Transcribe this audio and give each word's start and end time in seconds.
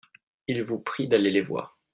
Ils 0.47 0.63
vous 0.63 0.79
prient 0.79 1.07
d'aller 1.07 1.29
les 1.29 1.41
voir. 1.43 1.77